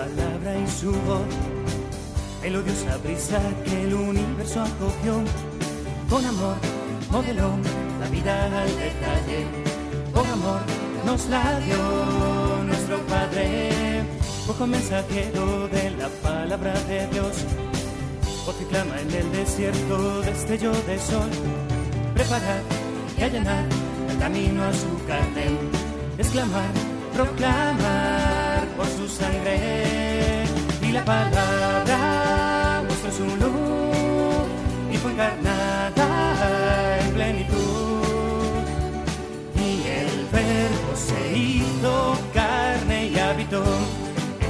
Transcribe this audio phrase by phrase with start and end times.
[0.00, 1.28] palabra y su voz,
[2.44, 5.14] el odiosa brisa que el universo acogió,
[6.10, 6.56] con amor
[7.10, 7.50] modeló
[8.00, 9.38] la vida al detalle,
[10.14, 10.60] con amor
[11.04, 11.82] nos la dio
[12.70, 13.44] nuestro Padre,
[14.46, 17.34] poco mensajero de la palabra de Dios,
[18.46, 21.30] porque clama en el desierto destello de sol,
[22.14, 22.62] preparar
[23.18, 23.64] y allanar
[24.10, 25.46] el camino a su carne,
[26.18, 26.70] exclamar,
[27.16, 28.07] proclamar
[29.08, 30.44] sangre
[30.82, 34.46] y la palabra mostró su luz
[34.92, 38.52] y fue encarnada en plenitud.
[39.56, 43.64] Y el verbo se hizo carne y habitó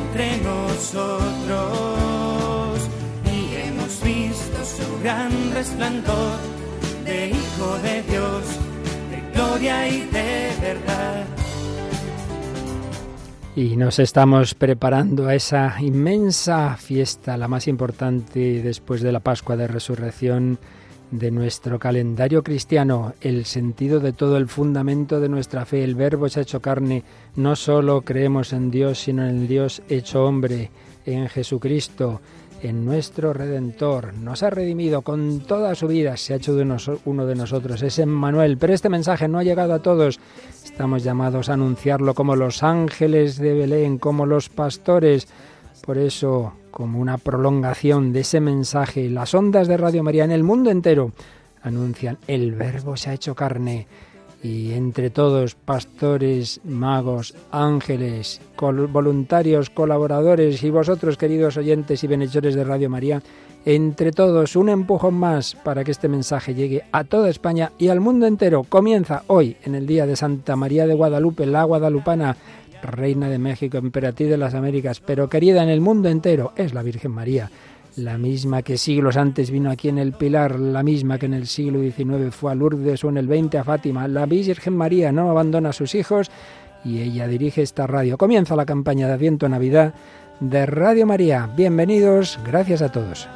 [0.01, 1.29] entre nosotros
[3.33, 6.37] y hemos visto su gran resplandor
[7.05, 8.45] de Hijo de Dios,
[9.11, 11.28] de gloria y de verdad
[13.61, 19.57] y nos estamos preparando a esa inmensa fiesta, la más importante después de la Pascua
[19.57, 20.61] de Resurrección
[21.11, 25.83] de nuestro calendario cristiano, el sentido de todo el fundamento de nuestra fe.
[25.83, 27.03] El Verbo se ha hecho carne.
[27.35, 30.71] No solo creemos en Dios, sino en el Dios hecho hombre,
[31.05, 32.21] en Jesucristo
[32.63, 34.15] en nuestro Redentor.
[34.15, 36.57] Nos ha redimido con toda su vida, se ha hecho
[37.05, 38.57] uno de nosotros, es Manuel.
[38.59, 40.19] Pero este mensaje no ha llegado a todos.
[40.65, 45.29] Estamos llamados a anunciarlo como los ángeles de Belén, como los pastores.
[45.85, 50.43] Por eso, como una prolongación de ese mensaje, las ondas de Radio María en el
[50.43, 51.13] mundo entero
[51.63, 53.89] anuncian, el verbo se ha hecho carne
[54.43, 62.65] y entre todos pastores, magos, ángeles, voluntarios, colaboradores y vosotros queridos oyentes y benhechores de
[62.65, 63.23] Radio María,
[63.65, 68.01] entre todos un empujón más para que este mensaje llegue a toda España y al
[68.01, 68.63] mundo entero.
[68.65, 72.37] Comienza hoy en el día de Santa María de Guadalupe, la guadalupana,
[72.81, 76.85] reina de México, emperatriz de las Américas, pero querida en el mundo entero es la
[76.85, 77.51] Virgen María
[77.99, 81.47] la misma que siglos antes vino aquí en el Pilar, la misma que en el
[81.47, 85.31] siglo XIX fue a Lourdes o en el XX a Fátima, la Virgen María no
[85.31, 86.31] abandona a sus hijos
[86.85, 88.17] y ella dirige esta radio.
[88.17, 89.95] Comienza la campaña de Adviento Navidad
[90.41, 91.51] de Radio María.
[91.57, 93.29] Bienvenidos, gracias a todos.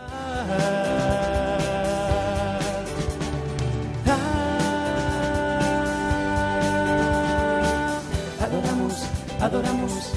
[8.40, 9.06] Adoramos,
[9.40, 10.12] adoramos,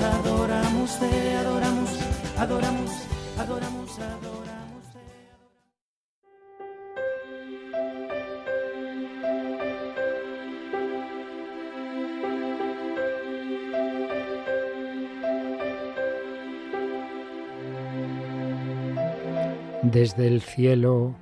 [0.00, 1.90] adoramos, te adoramos,
[2.38, 2.79] adoramos
[19.92, 21.16] Desde el cielo,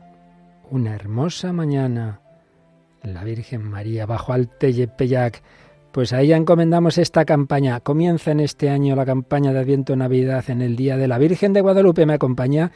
[0.71, 2.21] una hermosa mañana,
[3.03, 5.43] la Virgen María bajo al Tellepeyac.
[5.91, 7.81] Pues a ella encomendamos esta campaña.
[7.81, 11.55] Comienza en este año la campaña de Adviento Navidad en el Día de la Virgen
[11.55, 12.05] de Guadalupe.
[12.05, 12.71] Me acompaña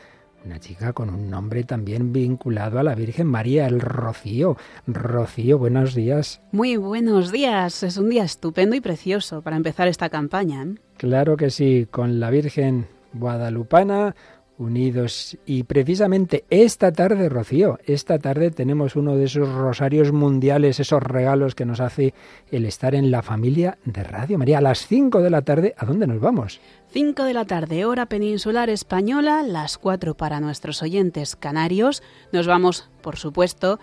[0.47, 4.57] una chica con un nombre también vinculado a la Virgen María, el Rocío.
[4.87, 6.41] Rocío, buenos días.
[6.53, 7.83] Muy buenos días.
[7.83, 10.63] Es un día estupendo y precioso para empezar esta campaña.
[10.63, 10.75] ¿eh?
[10.97, 14.15] Claro que sí, con la Virgen guadalupana,
[14.63, 15.37] unidos.
[15.45, 21.55] Y precisamente esta tarde, Rocío, esta tarde tenemos uno de esos rosarios mundiales, esos regalos
[21.55, 22.15] que nos hace
[22.51, 24.59] el estar en la familia de Radio María.
[24.59, 26.61] A las 5 de la tarde, ¿a dónde nos vamos?
[26.93, 32.03] 5 de la tarde, hora peninsular española, las 4 para nuestros oyentes canarios.
[32.33, 33.79] Nos vamos, por supuesto,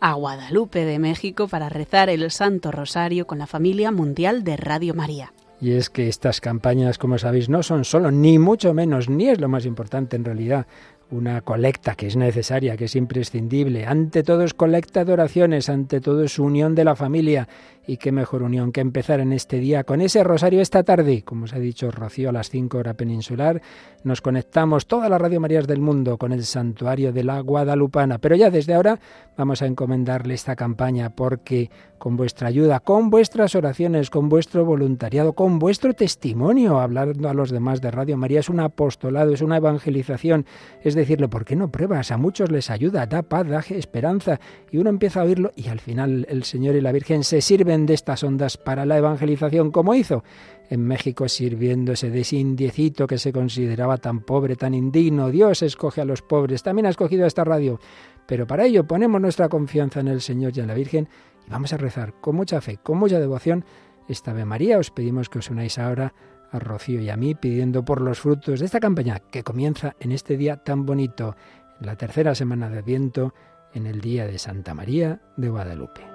[0.00, 4.94] a Guadalupe de México para rezar el Santo Rosario con la familia mundial de Radio
[4.94, 5.32] María.
[5.60, 9.40] Y es que estas campañas, como sabéis, no son solo, ni mucho menos, ni es
[9.40, 10.66] lo más importante en realidad,
[11.10, 13.86] una colecta que es necesaria, que es imprescindible.
[13.86, 17.46] Ante todo es colecta de oraciones, ante todo es unión de la familia
[17.86, 21.22] y qué mejor unión que empezar en este día con ese rosario esta tarde.
[21.22, 23.60] Como os ha dicho Rocío, a las 5 hora peninsular
[24.02, 28.18] nos conectamos todas las Radio Marías del mundo con el santuario de la Guadalupana.
[28.18, 28.98] Pero ya desde ahora
[29.36, 35.32] vamos a encomendarle esta campaña porque con vuestra ayuda, con vuestras oraciones, con vuestro voluntariado,
[35.32, 39.56] con vuestro testimonio, hablando a los demás de Radio María, es un apostolado, es una
[39.56, 40.44] evangelización.
[40.82, 42.10] Es decirle, ¿por qué no pruebas?
[42.10, 44.38] A muchos les ayuda, da paz, da esperanza.
[44.70, 47.73] Y uno empieza a oírlo y al final el Señor y la Virgen se sirven
[47.82, 50.22] de estas ondas para la evangelización como hizo
[50.70, 55.30] en México sirviéndose de ese indiecito que se consideraba tan pobre, tan indigno.
[55.30, 57.78] Dios escoge a los pobres, también ha escogido esta radio.
[58.26, 61.08] Pero para ello ponemos nuestra confianza en el Señor y en la Virgen
[61.46, 63.64] y vamos a rezar con mucha fe, con mucha devoción
[64.08, 64.78] esta Ave María.
[64.78, 66.14] Os pedimos que os unáis ahora
[66.50, 70.12] a Rocío y a mí pidiendo por los frutos de esta campaña que comienza en
[70.12, 71.36] este día tan bonito,
[71.80, 73.34] en la tercera semana de Adviento,
[73.74, 76.13] en el día de Santa María de Guadalupe.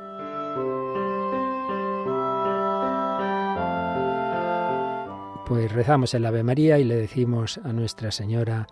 [5.49, 8.67] Pues rezamos el Ave María y le decimos a Nuestra Señora,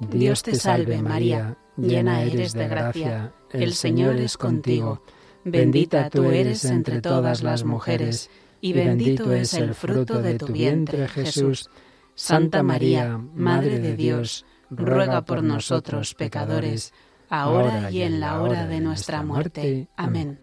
[0.00, 5.02] Dios, te salve María, llena eres de gracia, el Señor es contigo,
[5.44, 8.30] bendita tú eres entre todas las mujeres,
[8.62, 11.68] y bendito es el fruto de tu vientre Jesús.
[12.14, 16.94] Santa María, Madre de Dios, ruega por nosotros pecadores,
[17.28, 19.90] ahora y en la hora de nuestra muerte.
[19.98, 20.38] Amén.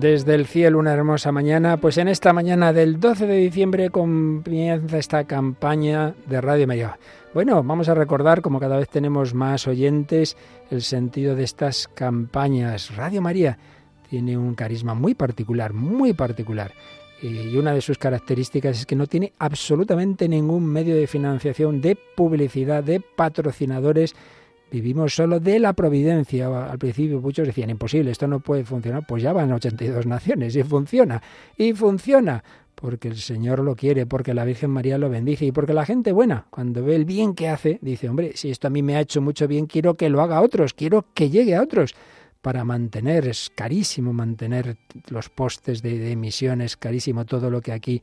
[0.00, 1.76] desde el cielo una hermosa mañana.
[1.78, 6.98] Pues en esta mañana del 12 de diciembre comienza esta campaña de Radio María.
[7.34, 10.36] Bueno, vamos a recordar, como cada vez tenemos más oyentes,
[10.70, 12.94] el sentido de estas campañas.
[12.96, 13.58] Radio María
[14.08, 16.72] tiene un carisma muy particular, muy particular.
[17.20, 21.96] Y una de sus características es que no tiene absolutamente ningún medio de financiación, de
[22.16, 24.14] publicidad, de patrocinadores
[24.70, 26.70] Vivimos solo de la providencia.
[26.70, 29.04] Al principio muchos decían, imposible, esto no puede funcionar.
[29.06, 31.22] Pues ya van 82 naciones y funciona.
[31.56, 32.44] Y funciona
[32.74, 36.12] porque el Señor lo quiere, porque la Virgen María lo bendice y porque la gente
[36.12, 39.00] buena, cuando ve el bien que hace, dice, hombre, si esto a mí me ha
[39.00, 41.94] hecho mucho bien, quiero que lo haga a otros, quiero que llegue a otros.
[42.40, 44.76] Para mantener, es carísimo mantener
[45.08, 48.00] los postes de, de carísimo todo lo que aquí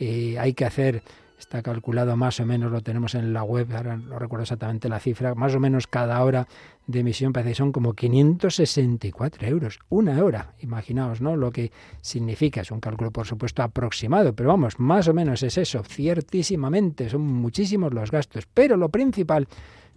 [0.00, 1.02] eh, hay que hacer
[1.38, 5.00] Está calculado más o menos, lo tenemos en la web, ahora no recuerdo exactamente la
[5.00, 6.46] cifra, más o menos cada hora
[6.86, 11.34] de emisión parece que son como 564 euros, una hora, imaginaos, ¿no?
[11.36, 15.58] Lo que significa, es un cálculo por supuesto aproximado, pero vamos, más o menos es
[15.58, 19.48] eso, ciertísimamente, son muchísimos los gastos, pero lo principal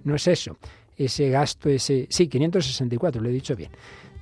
[0.04, 0.58] no es eso,
[0.98, 3.70] ese gasto, ese, sí, 564, lo he dicho bien,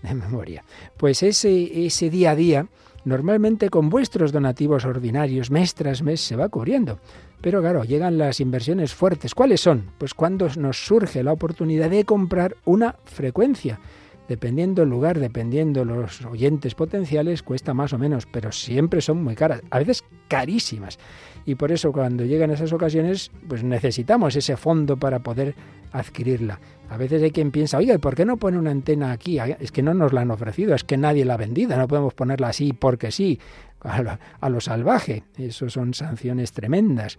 [0.03, 0.65] de memoria,
[0.97, 2.67] pues ese, ese día a día,
[3.05, 6.99] normalmente con vuestros donativos ordinarios, mes tras mes se va cubriendo.
[7.41, 9.33] Pero claro, llegan las inversiones fuertes.
[9.35, 9.85] ¿Cuáles son?
[9.97, 13.79] Pues cuando nos surge la oportunidad de comprar una frecuencia.
[14.27, 19.35] Dependiendo el lugar, dependiendo los oyentes potenciales, cuesta más o menos, pero siempre son muy
[19.35, 20.97] caras, a veces carísimas.
[21.45, 25.53] Y por eso cuando llegan esas ocasiones, pues necesitamos ese fondo para poder
[25.91, 26.59] adquirirla.
[26.89, 29.39] A veces hay quien piensa, oiga, por qué no pone una antena aquí?
[29.39, 31.87] Ah, es que no nos la han ofrecido, es que nadie la ha vendido, no
[31.87, 33.39] podemos ponerla así porque sí,
[33.81, 35.23] a lo, salvaje.
[35.37, 37.17] Eso son sanciones tremendas.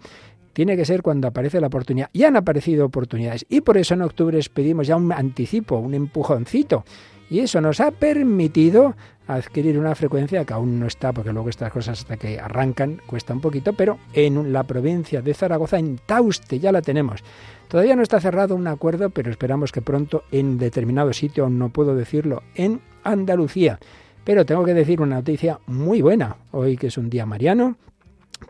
[0.52, 2.08] Tiene que ser cuando aparece la oportunidad.
[2.12, 3.44] Y han aparecido oportunidades.
[3.48, 6.84] Y por eso en octubre pedimos ya un anticipo, un empujoncito
[7.30, 8.94] y eso nos ha permitido
[9.26, 13.32] adquirir una frecuencia que aún no está, porque luego estas cosas hasta que arrancan cuesta
[13.34, 17.24] un poquito, pero en la provincia de Zaragoza, en Tauste, ya la tenemos.
[17.66, 21.96] Todavía no está cerrado un acuerdo, pero esperamos que pronto en determinado sitio, no puedo
[21.96, 23.80] decirlo, en Andalucía.
[24.22, 27.76] Pero tengo que decir una noticia muy buena, hoy que es un día mariano,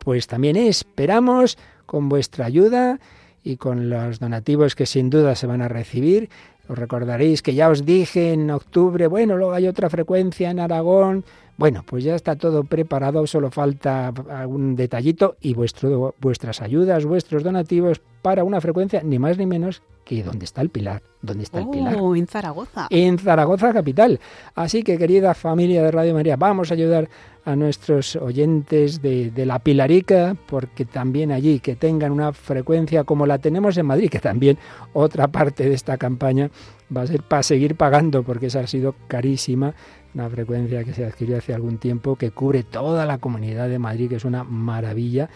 [0.04, 1.56] pues también esperamos
[1.86, 2.98] con vuestra ayuda
[3.42, 6.28] y con los donativos que sin duda se van a recibir,
[6.70, 11.24] os recordaréis que ya os dije en octubre, bueno, luego hay otra frecuencia en Aragón,
[11.58, 14.12] bueno, pues ya está todo preparado, solo falta
[14.46, 19.82] un detallito y vuestro, vuestras ayudas, vuestros donativos para una frecuencia ni más ni menos
[20.04, 21.02] que donde está el Pilar.
[21.22, 21.96] ¿Dónde está el Pilar?
[21.98, 22.86] Oh, en Zaragoza.
[22.90, 24.20] En Zaragoza capital.
[24.54, 27.08] Así que querida familia de Radio María, vamos a ayudar
[27.44, 33.24] a nuestros oyentes de, de la Pilarica, porque también allí que tengan una frecuencia como
[33.24, 34.58] la tenemos en Madrid, que también
[34.92, 36.50] otra parte de esta campaña
[36.94, 39.74] va a ser para seguir pagando, porque esa ha sido carísima
[40.14, 44.08] una frecuencia que se adquirió hace algún tiempo, que cubre toda la comunidad de Madrid,
[44.08, 45.28] que es una maravilla,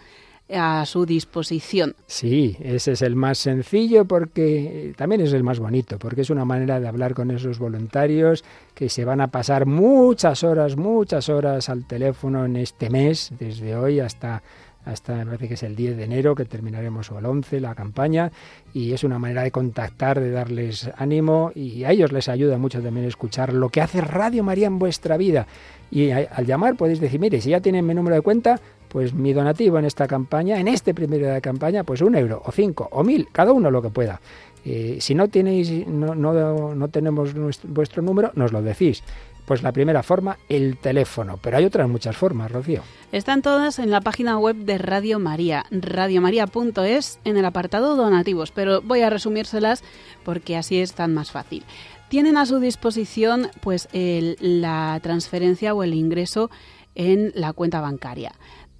[0.54, 1.94] a su disposición.
[2.06, 6.30] Sí, ese es el más sencillo porque eh, también es el más bonito, porque es
[6.30, 11.28] una manera de hablar con esos voluntarios que se van a pasar muchas horas, muchas
[11.28, 14.42] horas al teléfono en este mes, desde hoy hasta
[14.84, 17.74] hasta me parece que es el 10 de enero que terminaremos o el 11 la
[17.74, 18.30] campaña
[18.72, 22.80] y es una manera de contactar, de darles ánimo y a ellos les ayuda mucho
[22.80, 25.46] también escuchar lo que hace Radio María en vuestra vida.
[25.90, 29.32] Y al llamar podéis decir, mire, si ya tienen mi número de cuenta, pues mi
[29.32, 32.88] donativo en esta campaña, en este primer día de campaña, pues un euro o cinco
[32.90, 34.20] o mil, cada uno lo que pueda.
[34.64, 37.32] si no tenéis, no, tenemos
[37.64, 39.02] vuestro número, nos lo decís.
[39.46, 41.38] Pues la primera forma, el teléfono.
[41.42, 42.82] Pero hay otras muchas formas, Rocío.
[43.12, 48.50] Están todas en la página web de Radio María, radiomaria.es, en el apartado donativos.
[48.50, 49.82] Pero voy a resumírselas
[50.22, 51.64] porque así es tan más fácil.
[52.10, 56.50] Tienen a su disposición pues la transferencia o el ingreso
[56.94, 58.32] en la cuenta bancaria.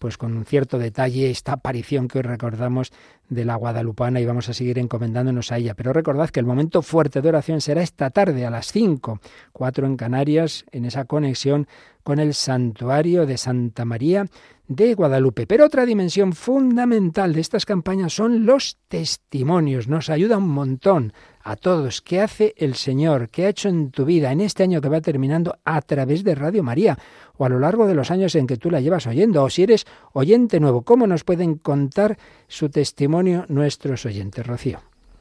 [0.00, 2.90] pues con cierto detalle esta aparición que hoy recordamos
[3.28, 5.74] de la Guadalupana y vamos a seguir encomendándonos a ella.
[5.74, 9.20] Pero recordad que el momento fuerte de oración será esta tarde a las 5,
[9.52, 11.68] Cuatro en Canarias, en esa conexión
[12.02, 14.24] con el santuario de Santa María
[14.70, 15.48] de Guadalupe.
[15.48, 19.88] Pero otra dimensión fundamental de estas campañas son los testimonios.
[19.88, 21.12] Nos ayuda un montón
[21.42, 22.00] a todos.
[22.02, 23.30] ¿Qué hace el Señor?
[23.30, 26.36] ¿Qué ha hecho en tu vida en este año que va terminando a través de
[26.36, 26.96] Radio María?
[27.36, 29.42] O a lo largo de los años en que tú la llevas oyendo.
[29.42, 34.78] O si eres oyente nuevo, ¿cómo nos pueden contar su testimonio nuestros oyentes, Rocío?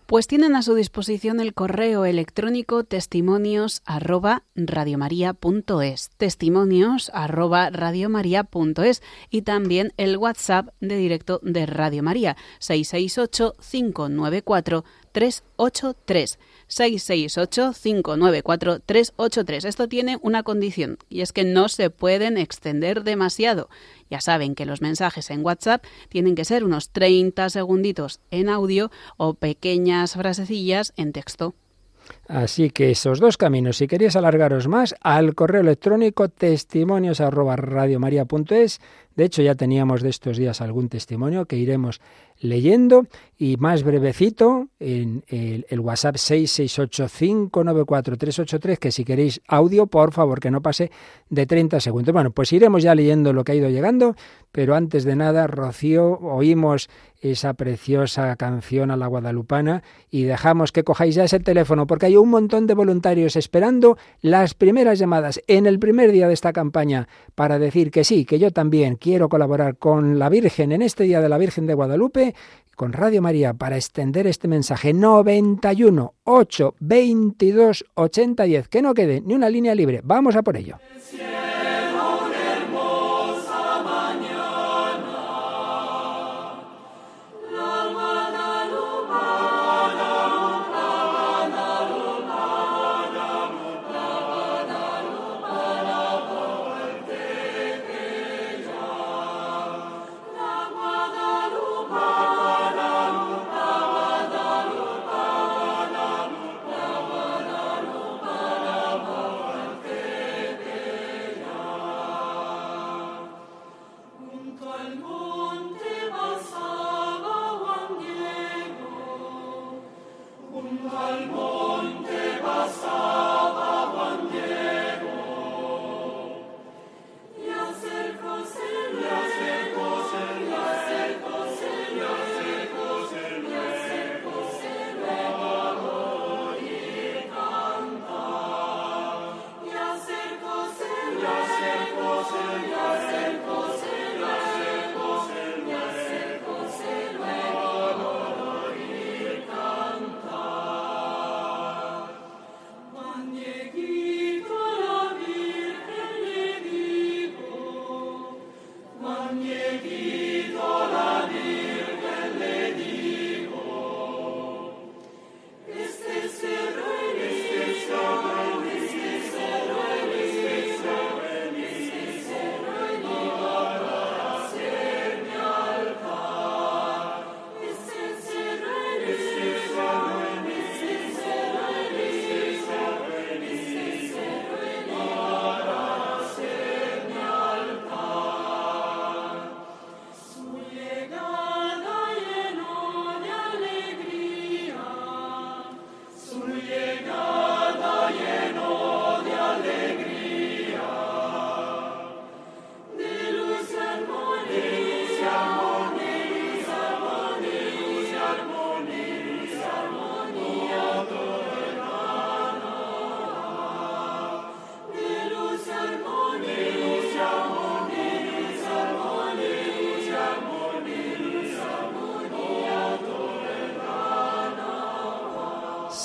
[0.10, 4.42] Pues tienen a su disposición el correo electrónico testimonios arroba
[6.18, 7.72] testimonios arroba
[9.30, 16.40] y también el WhatsApp de directo de Radio María, 668 594 383.
[16.70, 19.66] 668-594-383.
[19.68, 23.70] Esto tiene una condición y es que no se pueden extender demasiado.
[24.10, 28.92] Ya saben que los mensajes en WhatsApp tienen que ser unos 30 segunditos en audio
[29.18, 31.54] o pequeñas frasecillas en texto.
[32.28, 38.78] Así que esos dos caminos, si queréis alargaros más, al correo electrónico testimonios De
[39.24, 42.02] hecho, ya teníamos de estos días algún testimonio que iremos
[42.40, 43.06] leyendo
[43.38, 50.52] y más brevecito en el, el WhatsApp 383 que si queréis audio, por favor, que
[50.52, 50.90] no pase
[51.30, 52.12] de 30 segundos.
[52.14, 54.16] Bueno, pues iremos ya leyendo lo que ha ido llegando,
[54.52, 56.90] pero antes de nada, Rocío, oímos
[57.22, 62.16] esa preciosa canción a la guadalupana y dejamos que cojáis ya ese teléfono porque hay
[62.18, 67.08] un montón de voluntarios esperando las primeras llamadas en el primer día de esta campaña
[67.36, 71.22] para decir que sí, que yo también quiero colaborar con la Virgen en este Día
[71.22, 72.34] de la Virgen de Guadalupe
[72.76, 78.68] con Radio María para extender este mensaje 91 8 22 80 10.
[78.70, 80.00] Que no quede ni una línea libre.
[80.04, 80.78] Vamos a por ello.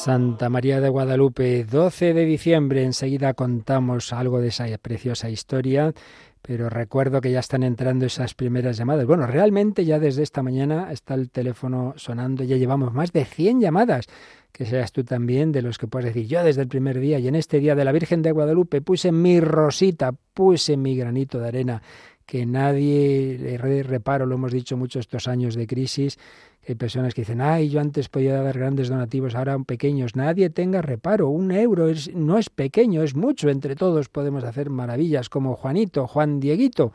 [0.04, 2.82] Santa María de Guadalupe, 12 de diciembre.
[2.84, 5.94] Enseguida contamos algo de esa preciosa historia,
[6.42, 9.06] pero recuerdo que ya están entrando esas primeras llamadas.
[9.06, 13.62] Bueno, realmente ya desde esta mañana está el teléfono sonando, ya llevamos más de 100
[13.62, 14.04] llamadas.
[14.52, 17.26] Que seas tú también de los que puedes decir, yo desde el primer día y
[17.26, 21.48] en este día de la Virgen de Guadalupe puse mi rosita, puse mi granito de
[21.48, 21.82] arena
[22.26, 26.18] que nadie, le reparo, lo hemos dicho mucho estos años de crisis,
[26.66, 30.16] hay personas que dicen, ay, yo antes podía dar grandes donativos, ahora pequeños.
[30.16, 33.50] Nadie tenga reparo, un euro no es pequeño, es mucho.
[33.50, 36.92] Entre todos podemos hacer maravillas como Juanito, Juan Dieguito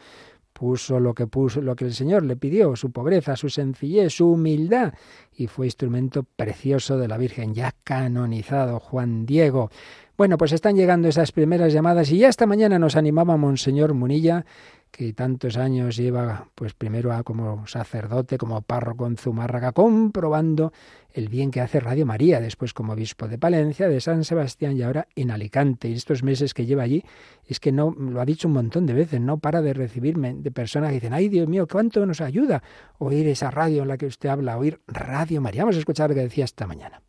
[0.51, 4.31] puso lo que puso, lo que el Señor le pidió, su pobreza, su sencillez, su
[4.31, 4.93] humildad,
[5.37, 9.69] y fue instrumento precioso de la Virgen, ya canonizado Juan Diego.
[10.17, 14.45] Bueno, pues están llegando esas primeras llamadas y ya esta mañana nos animaba Monseñor Munilla
[14.91, 20.73] que tantos años lleva, pues primero como sacerdote, como párroco en Zumárraga, comprobando
[21.13, 24.81] el bien que hace Radio María, después como obispo de Palencia, de San Sebastián y
[24.83, 25.89] ahora en Alicante.
[25.89, 27.03] Y estos meses que lleva allí,
[27.47, 30.51] es que no, lo ha dicho un montón de veces, no para de recibirme de
[30.51, 32.61] personas que dicen, ay Dios mío, ¿cuánto nos ayuda
[32.97, 35.61] oír esa radio en la que usted habla, oír Radio María?
[35.63, 37.01] Vamos a escuchar lo que decía esta mañana.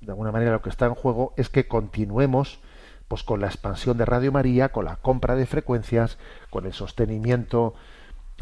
[0.00, 2.60] De alguna manera lo que está en juego es que continuemos
[3.08, 6.18] pues con la expansión de Radio María, con la compra de frecuencias,
[6.50, 7.74] con el sostenimiento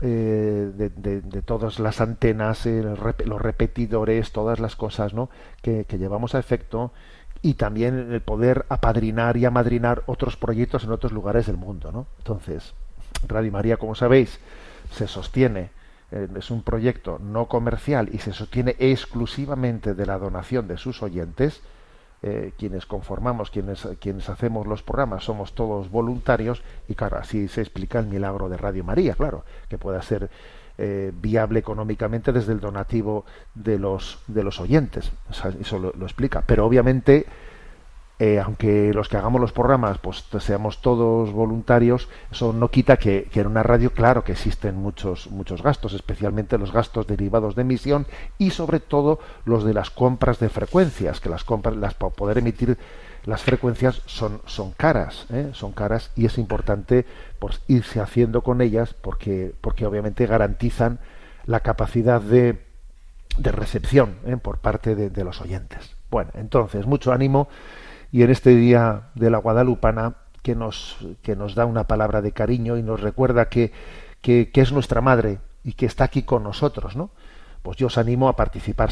[0.01, 2.99] eh, de, todas las antenas, los
[3.43, 5.31] repetidores, todas las cosas ¿no?
[5.63, 6.93] que, llevamos a efecto
[7.43, 12.07] y también el poder apadrinar y amadrinar otros proyectos en otros lugares del mundo.
[12.19, 12.73] Entonces,
[13.27, 14.39] Radio María, como sabéis,
[14.93, 15.71] se sostiene,
[16.13, 21.03] eh, es un proyecto no comercial y se sostiene exclusivamente de la donación de sus
[21.03, 21.63] oyentes
[22.25, 27.63] eh, quienes conformamos, quienes, quienes hacemos los programas, somos todos voluntarios y claro, así se
[27.63, 30.31] explica el milagro de Radio María, claro, que pueda ser
[30.79, 33.25] eh, viable económicamente desde el donativo
[33.57, 35.11] de los, de los oyentes.
[35.61, 36.43] eso lo explica.
[36.47, 37.27] Pero obviamente
[38.25, 43.27] eh, aunque los que hagamos los programas pues seamos todos voluntarios, eso no quita que,
[43.35, 48.07] en una radio, claro que existen muchos, muchos gastos, especialmente los gastos derivados de emisión
[48.39, 52.39] y sobre todo los de las compras de frecuencias, que las compras, las para poder
[52.39, 52.79] emitir
[53.25, 55.51] las frecuencias son, son caras, ¿eh?
[55.53, 57.05] son caras y es importante
[57.41, 61.01] pues, irse haciendo con ellas porque, porque obviamente garantizan
[61.45, 62.65] la capacidad de,
[63.37, 64.37] de recepción ¿eh?
[64.37, 65.97] por parte de los oyentes.
[66.09, 67.49] Bueno, entonces, mucho ánimo
[68.13, 72.33] y en este día de la Guadalupana, que nos, que nos da una palabra de
[72.33, 73.73] cariño y nos recuerda que,
[74.21, 77.11] que es nuestra madre y que está aquí con nosotros, ¿no?
[77.63, 78.91] Pues yo os animo a participar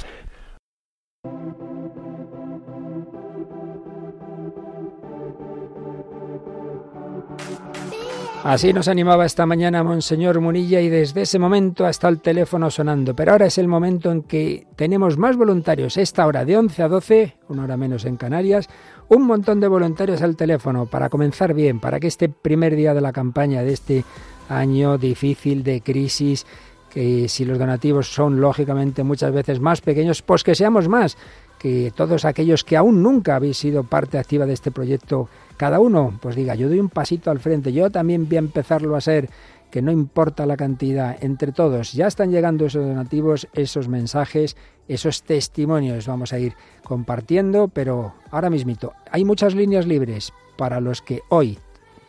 [8.43, 13.15] Así nos animaba esta mañana Monseñor Munilla y desde ese momento hasta el teléfono sonando.
[13.15, 15.99] Pero ahora es el momento en que tenemos más voluntarios.
[15.99, 18.69] Esta hora de 11 a 12, una hora menos en Canarias,
[19.11, 23.03] un montón de voluntarios al teléfono para comenzar bien, para que este primer día de
[23.03, 24.05] la campaña de este
[24.49, 26.47] año difícil de crisis,
[26.91, 31.19] que si los donativos son lógicamente muchas veces más pequeños, pues que seamos más,
[31.59, 35.29] que todos aquellos que aún nunca habéis sido parte activa de este proyecto
[35.61, 38.97] cada uno pues diga, yo doy un pasito al frente, yo también voy a empezarlo
[38.97, 39.29] a ser,
[39.71, 41.93] que no importa la cantidad, entre todos.
[41.93, 44.57] Ya están llegando esos donativos, esos mensajes,
[44.89, 51.03] esos testimonios, vamos a ir compartiendo, pero ahora mismito, hay muchas líneas libres para los
[51.03, 51.59] que hoy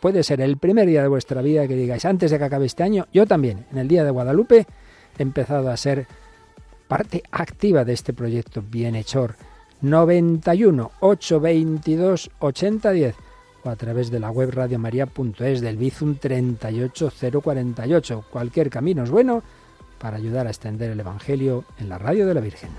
[0.00, 2.84] puede ser el primer día de vuestra vida que digáis, antes de que acabe este
[2.84, 4.66] año, yo también, en el día de Guadalupe,
[5.18, 6.06] he empezado a ser
[6.88, 9.34] parte activa de este proyecto bienhechor.
[9.82, 13.14] 91 822 8010
[13.64, 18.24] o a través de la web radiomaria.es del Bizum 38048.
[18.30, 19.42] Cualquier camino es bueno
[19.98, 22.70] para ayudar a extender el Evangelio en la radio de la Virgen.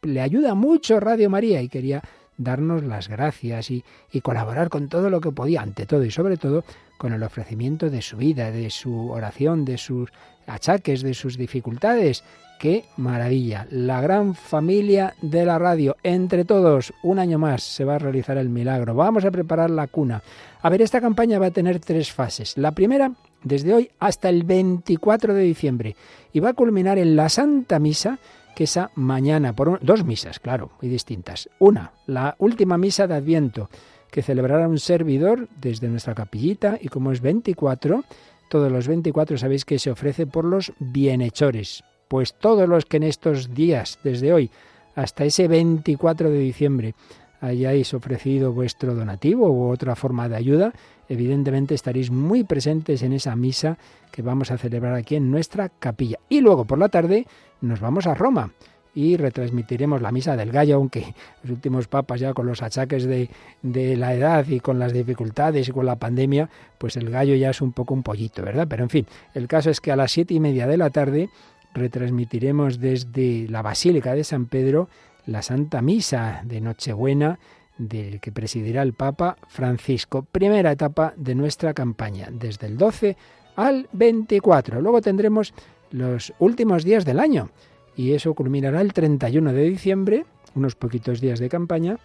[0.00, 2.00] le ayuda mucho Radio María y quería
[2.38, 6.38] darnos las gracias y, y colaborar con todo lo que podía, ante todo y sobre
[6.38, 6.64] todo
[7.00, 10.10] con el ofrecimiento de su vida, de su oración, de sus
[10.46, 12.22] achaques, de sus dificultades.
[12.58, 13.66] ¡Qué maravilla!
[13.70, 15.96] La gran familia de la radio.
[16.02, 18.94] Entre todos, un año más se va a realizar el milagro.
[18.94, 20.22] Vamos a preparar la cuna.
[20.60, 22.58] A ver, esta campaña va a tener tres fases.
[22.58, 25.96] La primera, desde hoy hasta el 24 de diciembre.
[26.34, 28.18] Y va a culminar en la Santa Misa,
[28.54, 31.48] que a mañana, por dos misas, claro, muy distintas.
[31.60, 33.70] Una, la última misa de Adviento
[34.10, 38.04] que celebrará un servidor desde nuestra capillita y como es 24,
[38.48, 41.84] todos los 24 sabéis que se ofrece por los bienhechores.
[42.08, 44.50] Pues todos los que en estos días, desde hoy
[44.96, 46.94] hasta ese 24 de diciembre,
[47.40, 50.72] hayáis ofrecido vuestro donativo u otra forma de ayuda,
[51.08, 53.78] evidentemente estaréis muy presentes en esa misa
[54.10, 56.18] que vamos a celebrar aquí en nuestra capilla.
[56.28, 57.26] Y luego por la tarde
[57.60, 58.52] nos vamos a Roma
[58.94, 63.30] y retransmitiremos la misa del gallo, aunque los últimos papas ya con los achaques de,
[63.62, 66.48] de, la edad y con las dificultades y con la pandemia,
[66.78, 68.66] pues el gallo ya es un poco un pollito, ¿verdad?
[68.68, 71.28] Pero en fin, el caso es que a las siete y media de la tarde
[71.74, 74.88] retransmitiremos desde la Basílica de San Pedro
[75.26, 77.38] la Santa Misa de Nochebuena
[77.78, 80.22] del que presidirá el Papa Francisco.
[80.30, 83.16] Primera etapa de nuestra campaña, desde el 12
[83.56, 84.80] al 24.
[84.80, 85.54] Luego tendremos
[85.92, 87.50] los últimos días del año
[87.96, 91.98] y eso culminará el 31 de diciembre, unos poquitos días de campaña,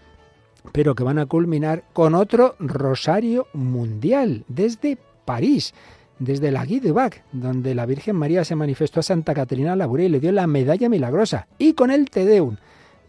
[0.71, 5.73] pero que van a culminar con otro Rosario Mundial desde París,
[6.19, 10.05] desde la Guy de Bac, donde la Virgen María se manifestó a Santa Catarina Labouré
[10.05, 12.57] y le dio la medalla milagrosa, y con el Deum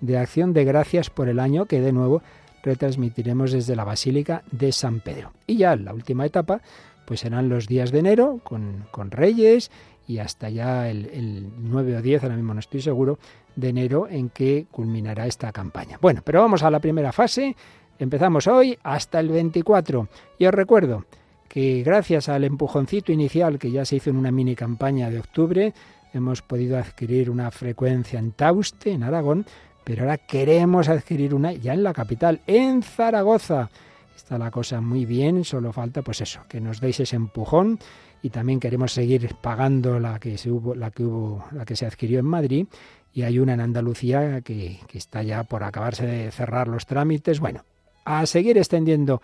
[0.00, 2.22] de acción de gracias por el año que de nuevo
[2.62, 5.32] retransmitiremos desde la Basílica de San Pedro.
[5.46, 6.60] Y ya la última etapa,
[7.06, 9.70] pues serán los días de enero con Reyes
[10.06, 13.18] y hasta ya el, 9 o 10, ahora mismo no estoy seguro,
[13.56, 15.98] de enero en que culminará esta campaña.
[16.00, 17.56] Bueno, pero vamos a la primera fase.
[17.98, 20.08] Empezamos hoy hasta el 24.
[20.38, 21.06] Y os recuerdo
[21.48, 25.72] que gracias al empujoncito inicial que ya se hizo en una mini campaña de octubre,
[26.12, 29.46] hemos podido adquirir una frecuencia en Tauste, en Aragón,
[29.82, 33.70] pero ahora queremos adquirir una ya en la capital, en Zaragoza.
[34.16, 37.78] Está la cosa muy bien, solo falta pues eso, que nos deis ese empujón
[38.22, 41.84] y también queremos seguir pagando la que se hubo, la que hubo, la que se
[41.84, 42.66] adquirió en Madrid
[43.12, 47.40] y hay una en Andalucía que, está ya por acabarse de cerrar los trámites.
[47.40, 47.64] Bueno,
[48.06, 49.20] a seguir extendiendo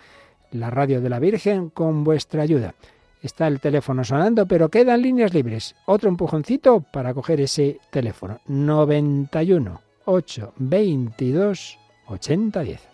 [0.50, 2.74] la radio de la Virgen con vuestra ayuda.
[3.22, 5.74] Está el teléfono sonando, pero quedan líneas libres.
[5.86, 8.40] Otro empujoncito para coger ese teléfono.
[8.46, 11.78] 91 822
[12.08, 12.91] 8010.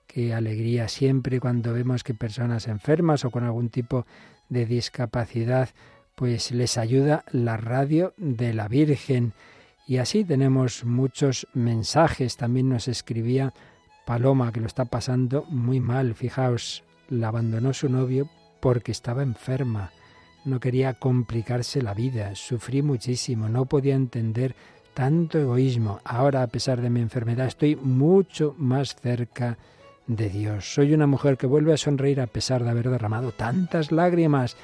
[0.07, 4.05] Qué alegría siempre cuando vemos que personas enfermas o con algún tipo
[4.51, 5.70] de discapacidad,
[6.16, 9.33] pues les ayuda la radio de la Virgen.
[9.87, 12.37] Y así tenemos muchos mensajes.
[12.37, 13.55] También nos escribía
[14.05, 16.14] Paloma, que lo está pasando muy mal.
[16.14, 18.29] Fijaos, la abandonó su novio
[18.61, 19.92] porque estaba enferma.
[20.44, 22.35] No quería complicarse la vida.
[22.35, 23.49] Sufrí muchísimo.
[23.49, 24.55] No podía entender
[24.94, 26.00] tanto egoísmo.
[26.05, 29.59] Ahora, a pesar de mi enfermedad, estoy mucho más cerca
[30.07, 30.74] de Dios.
[30.74, 34.57] Soy una mujer que vuelve a sonreír a pesar de haber derramado tantas lágrimas.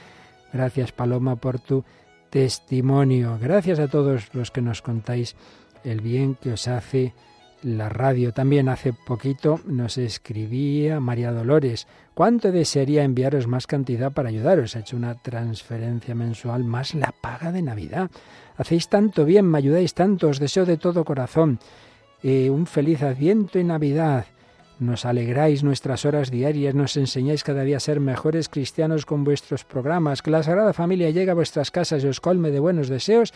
[0.52, 1.84] Gracias, Paloma, por tu
[2.30, 3.38] testimonio.
[3.40, 5.36] Gracias a todos los que nos contáis
[5.84, 7.14] el bien que os hace
[7.62, 8.32] la radio.
[8.32, 11.86] También hace poquito nos escribía María Dolores.
[12.14, 14.74] ¿Cuánto desearía enviaros más cantidad para ayudaros?
[14.74, 18.10] Ha hecho una transferencia mensual más la paga de Navidad.
[18.58, 21.58] Hacéis tanto bien, me ayudáis tanto, os deseo de todo corazón.
[22.22, 24.26] Eh, un feliz Adviento y Navidad.
[24.78, 29.64] Nos alegráis nuestras horas diarias, nos enseñáis cada día a ser mejores cristianos con vuestros
[29.64, 33.32] programas, que la Sagrada Familia llegue a vuestras casas y os colme de buenos deseos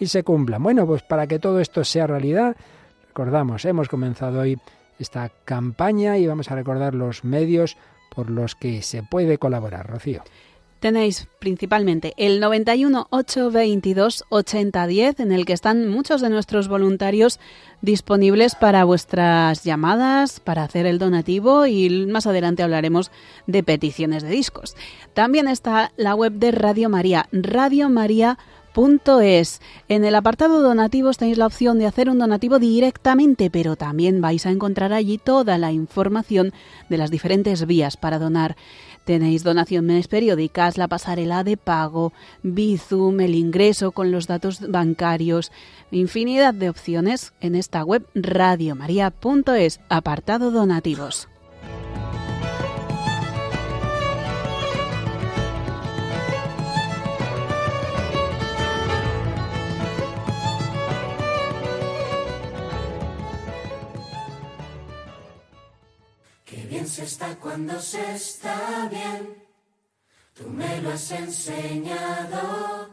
[0.00, 0.58] y se cumpla.
[0.58, 2.56] Bueno, pues para que todo esto sea realidad,
[3.08, 4.58] recordamos, hemos comenzado hoy
[4.98, 7.76] esta campaña y vamos a recordar los medios
[8.14, 10.22] por los que se puede colaborar, Rocío.
[10.84, 14.22] Tenéis principalmente el 91 822
[15.18, 17.40] en el que están muchos de nuestros voluntarios
[17.80, 23.10] disponibles para vuestras llamadas, para hacer el donativo y más adelante hablaremos
[23.46, 24.76] de peticiones de discos.
[25.14, 29.62] También está la web de Radio María, radiomaria.es.
[29.88, 34.44] En el apartado donativos tenéis la opción de hacer un donativo directamente, pero también vais
[34.44, 36.52] a encontrar allí toda la información
[36.90, 38.54] de las diferentes vías para donar.
[39.04, 45.52] Tenéis donaciones periódicas, la pasarela de pago, Bizum, el ingreso con los datos bancarios,
[45.90, 51.28] infinidad de opciones en esta web radiomaria.es, apartado donativos.
[66.94, 69.22] se está cuando se está bien.
[70.32, 72.88] Tú me lo has enseñado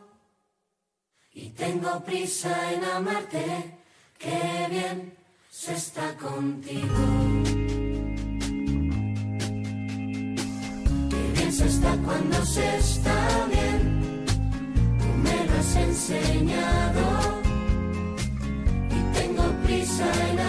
[1.34, 3.78] y tengo prisa en amarte.
[4.18, 5.14] Qué bien
[5.52, 7.04] se está contigo.
[11.12, 13.22] Qué bien se está cuando se está
[13.54, 13.84] bien.
[15.00, 17.08] Tú me lo has enseñado
[18.98, 20.41] y tengo prisa en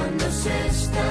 [0.00, 1.07] cuando se está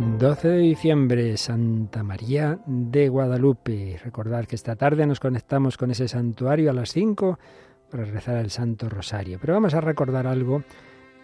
[0.00, 3.98] 12 de diciembre, Santa María de Guadalupe.
[4.04, 7.36] Recordad que esta tarde nos conectamos con ese santuario a las 5
[7.90, 9.38] para rezar el Santo Rosario.
[9.40, 10.62] Pero vamos a recordar algo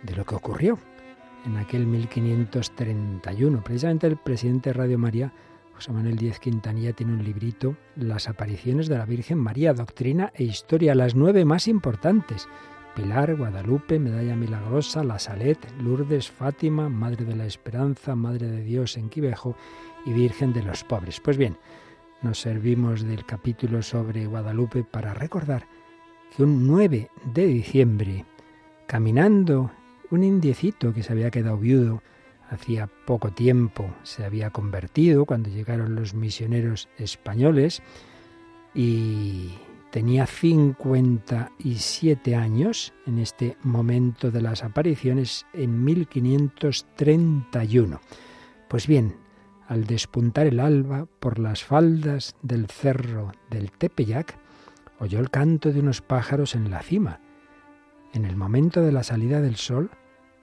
[0.02, 0.76] de lo que ocurrió
[1.46, 3.62] en aquel 1531.
[3.62, 5.32] Precisamente el presidente de Radio María,
[5.74, 10.42] José Manuel Díez Quintanilla, tiene un librito, Las apariciones de la Virgen María, Doctrina e
[10.42, 12.48] Historia, las nueve más importantes.
[12.94, 18.96] Pilar, Guadalupe, Medalla Milagrosa, La Salet, Lourdes, Fátima, Madre de la Esperanza, Madre de Dios
[18.96, 19.56] en Quivejo
[20.06, 21.20] y Virgen de los Pobres.
[21.20, 21.56] Pues bien,
[22.22, 25.66] nos servimos del capítulo sobre Guadalupe para recordar
[26.36, 28.24] que un 9 de diciembre,
[28.86, 29.72] caminando,
[30.10, 32.00] un indiecito que se había quedado viudo
[32.48, 37.82] hacía poco tiempo, se había convertido cuando llegaron los misioneros españoles
[38.72, 39.54] y
[39.94, 48.00] Tenía 57 años en este momento de las apariciones en 1531.
[48.68, 49.14] Pues bien,
[49.68, 54.36] al despuntar el alba por las faldas del cerro del Tepeyac,
[54.98, 57.20] oyó el canto de unos pájaros en la cima.
[58.12, 59.92] En el momento de la salida del sol,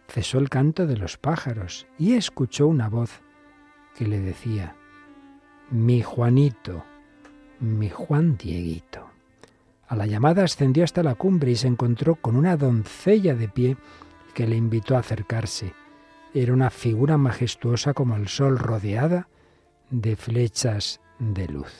[0.08, 3.12] cesó el canto de los pájaros y escuchó una voz
[3.98, 4.78] que le decía,
[5.70, 6.86] Mi Juanito,
[7.60, 9.11] mi Juan Dieguito.
[9.92, 13.76] A la llamada ascendió hasta la cumbre y se encontró con una doncella de pie
[14.34, 15.74] que le invitó a acercarse.
[16.34, 19.28] Era una figura majestuosa como el sol rodeada
[19.90, 21.74] de flechas de luz.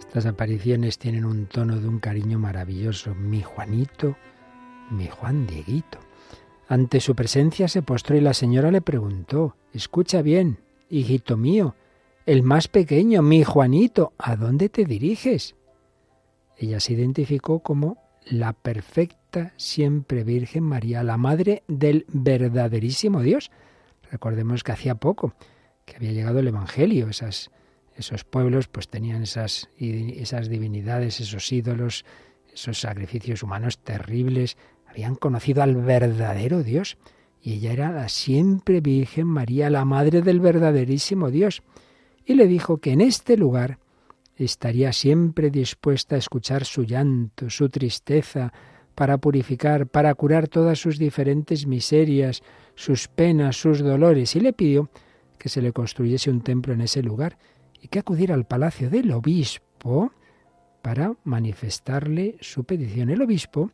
[0.00, 3.14] Estas apariciones tienen un tono de un cariño maravilloso.
[3.14, 4.16] Mi Juanito,
[4.90, 6.00] mi Juan Dieguito.
[6.70, 11.74] Ante su presencia se postró y la señora le preguntó, Escucha bien, hijito mío,
[12.26, 15.56] el más pequeño, mi Juanito, ¿a dónde te diriges?
[16.56, 23.50] Ella se identificó como la perfecta siempre Virgen María, la madre del verdaderísimo Dios.
[24.08, 25.34] Recordemos que hacía poco
[25.84, 27.50] que había llegado el Evangelio, esos
[28.30, 29.68] pueblos pues tenían esas
[30.48, 32.04] divinidades, esos ídolos,
[32.54, 34.56] esos sacrificios humanos terribles,
[34.90, 36.98] habían conocido al verdadero Dios
[37.40, 41.62] y ella era la siempre Virgen María, la madre del verdaderísimo Dios.
[42.26, 43.78] Y le dijo que en este lugar
[44.36, 48.52] estaría siempre dispuesta a escuchar su llanto, su tristeza,
[48.96, 52.42] para purificar, para curar todas sus diferentes miserias,
[52.74, 54.90] sus penas, sus dolores, y le pidió
[55.38, 57.38] que se le construyese un templo en ese lugar
[57.80, 60.12] y que acudiera al palacio del obispo
[60.82, 63.08] para manifestarle su petición.
[63.08, 63.70] El obispo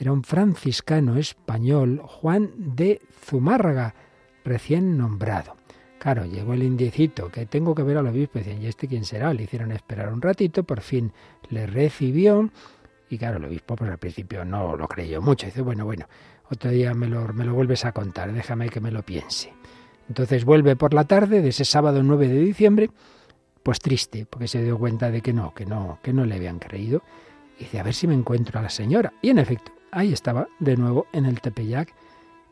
[0.00, 3.94] era un franciscano español, Juan de Zumárraga,
[4.46, 5.56] recién nombrado.
[5.98, 9.34] Claro, llegó el indiecito, que tengo que ver al obispo, decían, ¿y este quién será?
[9.34, 11.12] Le hicieron esperar un ratito, por fin
[11.50, 12.48] le recibió,
[13.10, 16.06] y claro, el obispo pues al principio no lo creyó mucho, dice, bueno, bueno,
[16.50, 19.52] otro día me lo, me lo vuelves a contar, déjame que me lo piense.
[20.08, 22.88] Entonces vuelve por la tarde de ese sábado 9 de diciembre,
[23.62, 26.58] pues triste, porque se dio cuenta de que no, que no, que no le habían
[26.58, 27.02] creído.
[27.58, 29.12] Y dice, a ver si me encuentro a la señora.
[29.20, 31.92] Y en efecto, ahí estaba de nuevo en el Tepeyac.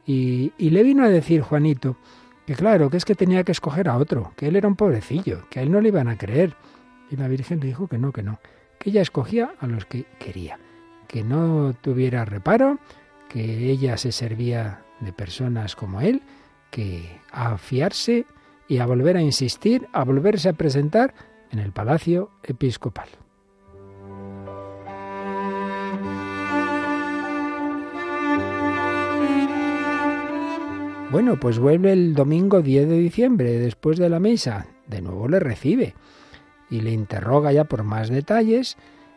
[0.07, 1.97] Y, le vino a decir Juanito
[2.47, 5.47] que claro, que es que tenía que escoger a otro, que él era un pobrecillo,
[5.51, 6.55] que a él no le iban a creer.
[7.11, 8.39] Y la Virgen le dijo que no, que no,
[8.78, 10.59] que ella escogía a los que quería,
[11.09, 12.78] que no tuviera reparo,
[13.28, 16.22] que ella se servía de personas como él,
[16.70, 18.24] que a fiarse
[18.66, 21.12] y a volver a insistir, a volverse a presentar
[21.51, 23.09] en el palacio episcopal.
[31.11, 34.67] Bueno, pues vuelve el domingo 10 de diciembre, después de la misa.
[34.89, 35.95] De nuevo le recibe
[36.69, 38.77] y le interroga ya por más detalles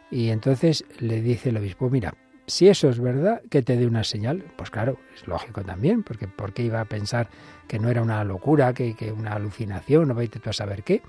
[0.09, 2.15] y entonces le dice el obispo, mira,
[2.47, 4.45] si eso es verdad, que te dé una señal.
[4.55, 7.27] Pues claro, es lógico también, porque ¿por qué iba a pensar
[7.67, 11.01] que no era una locura, que, una alucinación, o vete tú a saber qué?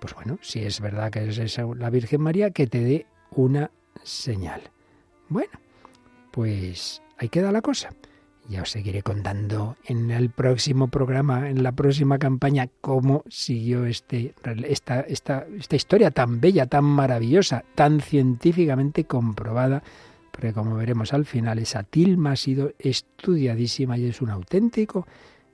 [0.00, 3.70] Pues bueno, si es verdad que es la Virgen María, que te dé una
[4.04, 4.62] señal.
[5.28, 5.52] Bueno,
[6.30, 7.90] pues ahí queda la cosa.
[8.50, 14.34] Ya os seguiré contando en el próximo programa, en la próxima campaña, cómo siguió este,
[14.64, 15.46] esta, esta
[15.76, 19.84] historia tan bella, tan maravillosa, tan científicamente comprobada,
[20.32, 25.06] porque como veremos al final, esa tilma ha sido estudiadísima y es un auténtico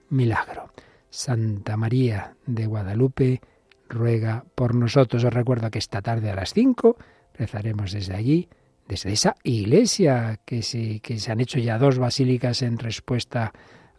[0.08, 0.72] milagro.
[1.10, 3.42] Santa María de Guadalupe
[3.90, 5.22] ruega por nosotros.
[5.22, 6.96] Os recuerdo que esta tarde a las 5
[7.34, 8.48] rezaremos desde allí
[8.88, 13.52] desde esa iglesia que se, han hecho ya dos basílicas en respuesta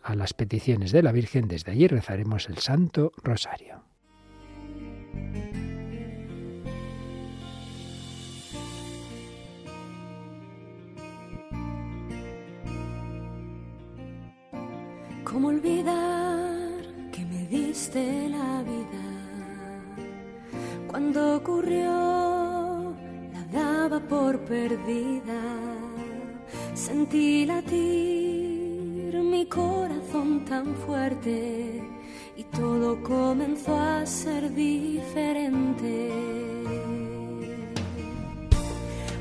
[0.04, 1.48] a las peticiones de la Virgen.
[1.48, 3.84] Desde allí rezaremos el Santo Rosario.
[15.26, 19.04] Como olvidar que me diste la vida
[20.90, 22.47] cuando ocurrió?
[23.52, 25.40] daba por perdida.
[26.74, 31.82] Sentí latir mi corazón tan fuerte
[32.36, 36.12] y todo comenzó a ser diferente.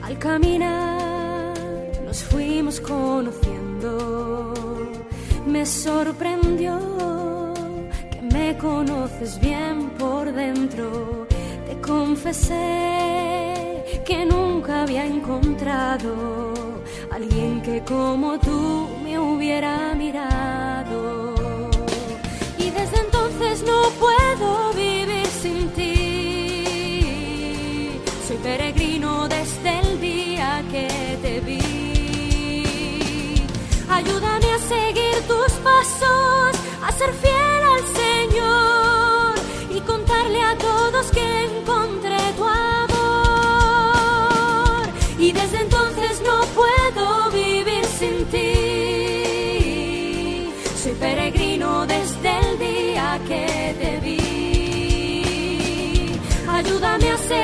[0.03, 1.57] Al caminar
[2.05, 4.53] nos fuimos conociendo,
[5.47, 6.79] me sorprendió
[8.13, 11.27] que me conoces bien por dentro,
[11.67, 13.56] te confesé
[14.07, 16.55] que nunca había encontrado,
[17.11, 21.35] alguien que como tú me hubiera mirado.
[22.57, 27.97] Y desde entonces no puedo vivir sin ti.
[28.29, 30.89] Soy peregrino desde el día que
[31.25, 32.63] te vi.
[33.91, 35.36] Ayúdame a seguir tu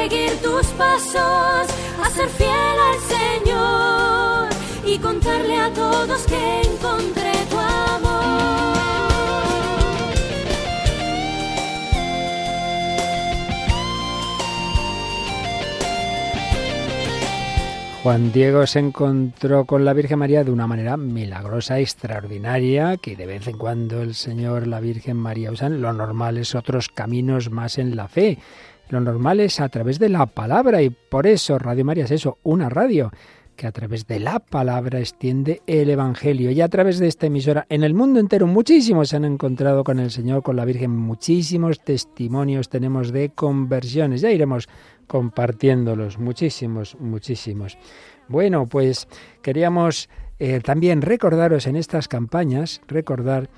[0.02, 7.56] seguir tus pasos, a ser fiel al Señor y contarle a todos que encontré tu
[7.56, 8.72] amor.
[18.02, 23.26] Juan Diego se encontró con la Virgen María de una manera milagrosa, extraordinaria, que de
[23.26, 25.80] vez en cuando el Señor, la Virgen María usan.
[25.80, 28.38] Lo normal es otros caminos más en la fe,
[28.92, 32.36] lo normal es a través de la palabra y por eso Radio María es eso,
[32.42, 33.10] una radio
[33.56, 36.50] que a través de la palabra extiende el Evangelio.
[36.50, 39.98] Y a través de esta emisora en el mundo entero muchísimos se han encontrado con
[39.98, 40.90] el Señor, con la Virgen.
[40.94, 44.20] Muchísimos testimonios tenemos de conversiones.
[44.20, 44.68] Ya iremos
[45.06, 46.18] compartiéndolos.
[46.18, 47.78] Muchísimos, muchísimos.
[48.28, 49.08] Bueno, pues
[49.40, 53.48] queríamos eh, también recordaros en estas campañas, recordar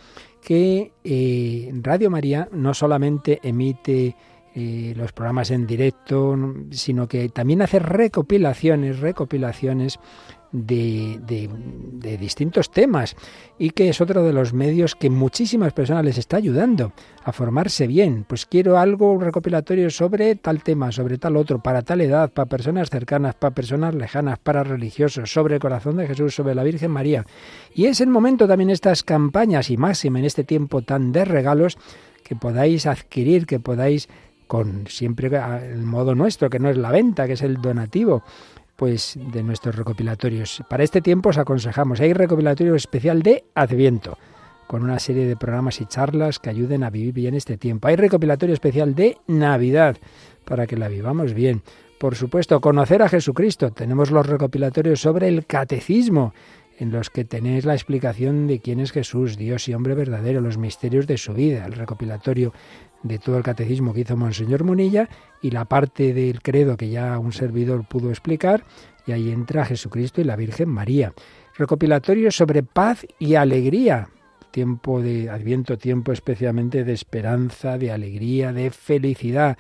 [0.45, 4.15] que eh, Radio María no solamente emite
[4.55, 6.37] los programas en directo,
[6.71, 9.99] sino que también hace recopilaciones, recopilaciones
[10.53, 13.17] de, de, distintos temas
[13.59, 16.93] y que es otro de los medios que muchísimas personas les está ayudando
[17.25, 18.25] a formarse bien.
[18.29, 22.89] Pues quiero algo recopilatorio sobre tal tema, sobre tal otro, para tal edad, para personas
[22.91, 27.27] cercanas, para personas lejanas, para religiosos, sobre el corazón de Jesús, sobre la Virgen María.
[27.75, 31.77] Y es el momento también estas campañas y máxima en este tiempo tan de regalos
[32.23, 34.09] que podáis adquirir, que podáis
[34.47, 35.29] con siempre
[35.65, 38.23] el modo nuestro, que no es la venta, que es el donativo,
[38.77, 40.63] pues de nuestros recopilatorios.
[40.69, 44.19] Para este tiempo os aconsejamos, hay recopilatorio especial de Adviento,
[44.67, 47.89] con una serie de programas y charlas que ayuden a vivir bien este tiempo.
[47.89, 49.97] Hay recopilatorio especial de Navidad,
[50.45, 51.63] para que la vivamos bien.
[51.99, 53.71] Por supuesto, conocer a Jesucristo.
[53.71, 56.35] Tenemos los recopilatorios sobre el catecismo,
[56.77, 60.59] en los que tenéis la explicación de quién es Jesús, Dios y hombre verdadero, los
[60.59, 62.53] misterios de su vida, el recopilatorio
[63.05, 65.09] de todo el catecismo que hizo Monseñor Monilla...
[65.43, 68.65] y la parte del credo que ya un servidor pudo explicar,
[69.07, 71.13] y ahí entra Jesucristo y la Virgen María.
[71.57, 74.09] Recopilatorio sobre paz y alegría.
[74.51, 79.59] Tiempo de Adviento, tiempo especialmente de esperanza, de alegría, de felicidad.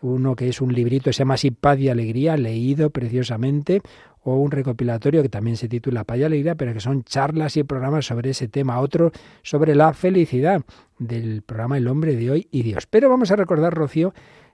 [0.00, 3.82] Uno que es un librito, se llama así Paz y Alegría, leído preciosamente,
[4.28, 8.06] o un recopilatorio que también se titula Paya Alegría, pero que son charlas y programas
[8.06, 9.10] sobre ese tema, otro
[9.42, 10.62] sobre la felicidad
[10.98, 12.86] del programa El hombre de hoy y Dios.
[12.86, 14.12] Pero vamos a recordar, Rocío,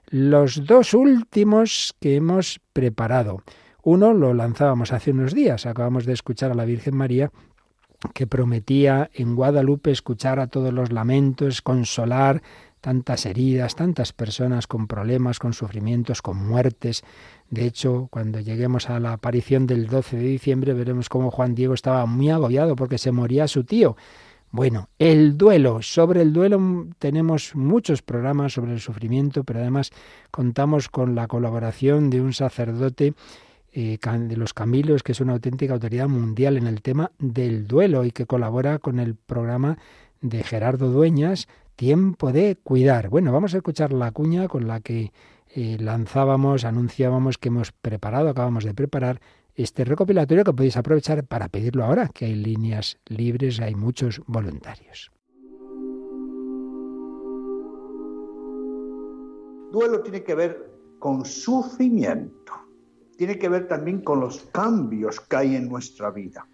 [0.09, 3.41] los dos últimos que hemos preparado.
[3.83, 7.31] Uno lo lanzábamos hace unos días, acabamos de escuchar a la Virgen María
[8.13, 12.41] que prometía en Guadalupe escuchar a todos los lamentos, consolar
[12.81, 17.03] tantas heridas, tantas personas con problemas, con sufrimientos, con muertes,
[17.49, 21.73] de hecho, cuando lleguemos a la aparición del 12 de diciembre, veremos cómo Juan Diego
[21.73, 23.95] estaba muy agobiado porque se moría su tío.
[24.51, 25.81] Bueno, el duelo.
[25.81, 29.91] Sobre el duelo tenemos muchos programas sobre el sufrimiento, pero además
[30.31, 33.13] contamos con la colaboración de un sacerdote
[33.73, 38.05] eh, de los Camilos, que es una auténtica autoridad mundial en el tema del duelo
[38.05, 39.77] y que colabora con el programa
[40.21, 43.09] de Gerardo Dueñas, Tiempo de Cuidar.
[43.09, 45.11] Bueno, vamos a escuchar la cuña con la que
[45.57, 49.21] eh, lanzábamos, anunciábamos que hemos preparado, acabamos de preparar
[49.55, 55.09] este recopilatorio que podéis aprovechar para pedirlo ahora, que hay líneas libres, hay muchos voluntarios.
[59.71, 62.51] Duelo tiene que ver con sufrimiento,
[63.17, 66.45] tiene que ver también con los cambios que hay en nuestra vida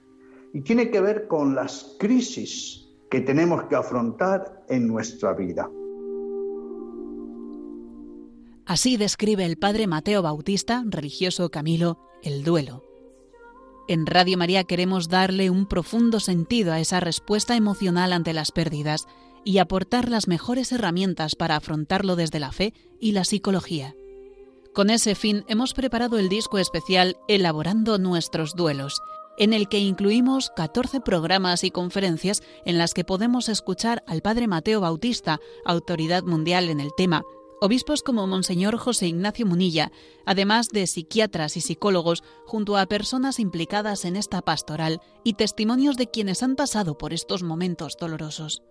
[0.53, 5.67] y tiene que ver con las crisis que tenemos que afrontar en nuestra vida.
[8.71, 12.85] Así describe el padre Mateo Bautista, religioso Camilo, el duelo.
[13.89, 19.07] En Radio María queremos darle un profundo sentido a esa respuesta emocional ante las pérdidas
[19.43, 23.93] y aportar las mejores herramientas para afrontarlo desde la fe y la psicología.
[24.73, 29.01] Con ese fin hemos preparado el disco especial Elaborando nuestros duelos,
[29.37, 34.47] en el que incluimos 14 programas y conferencias en las que podemos escuchar al Padre
[34.47, 37.23] Mateo Bautista, autoridad mundial en el tema,
[37.63, 39.91] obispos como Monseñor José Ignacio Munilla,
[40.25, 46.07] además de psiquiatras y psicólogos, junto a personas implicadas en esta pastoral y testimonios de
[46.07, 48.63] quienes han pasado por estos momentos dolorosos.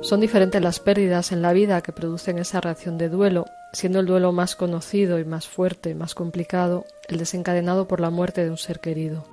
[0.00, 3.44] Son diferentes las pérdidas en la vida que producen esa reacción de duelo,
[3.74, 8.44] siendo el duelo más conocido y más fuerte, más complicado, el desencadenado por la muerte
[8.44, 9.24] de un ser querido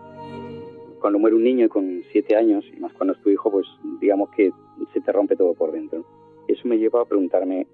[1.01, 3.65] cuando muere un niño con siete años, y más cuando es tu hijo, pues
[3.99, 4.51] digamos que
[4.93, 6.05] se te rompe todo por dentro.
[6.47, 7.65] Eso me lleva a preguntarme,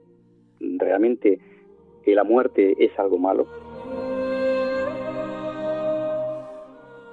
[0.59, 1.39] ¿realmente
[2.03, 3.45] que la muerte es algo malo?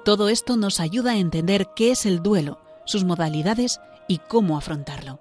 [0.04, 5.18] Todo esto nos ayuda a entender qué es el duelo, sus modalidades y cómo afrontarlo.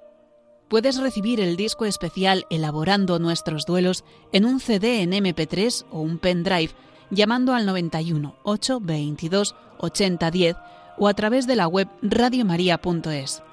[0.70, 6.18] Puedes recibir el disco especial Elaborando nuestros duelos en un CD en MP3 o un
[6.20, 6.72] pendrive
[7.10, 10.56] llamando al 91 822 8010
[10.98, 13.44] o a través de la web radiomaria.es.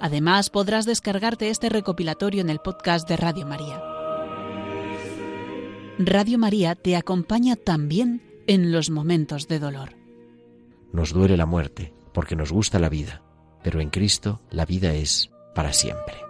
[0.00, 3.80] Además, podrás descargarte este recopilatorio en el podcast de Radio María.
[5.98, 9.90] Radio María te acompaña también en los momentos de dolor.
[10.92, 13.22] Nos duele la muerte porque nos gusta la vida,
[13.62, 16.23] pero en Cristo la vida es para siempre.